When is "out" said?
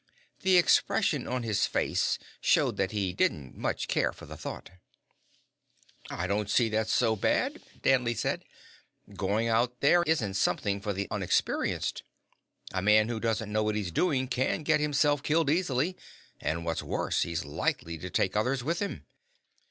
9.47-9.79